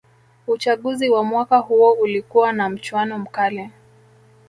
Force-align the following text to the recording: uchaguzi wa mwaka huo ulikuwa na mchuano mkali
uchaguzi 0.47 1.09
wa 1.09 1.23
mwaka 1.23 1.57
huo 1.57 1.91
ulikuwa 1.93 2.53
na 2.53 2.69
mchuano 2.69 3.19
mkali 3.19 3.69